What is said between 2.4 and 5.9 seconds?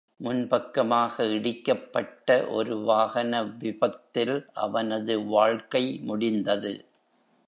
ஒரு வாகன விபத்தில் அவனது வாழ்க்கை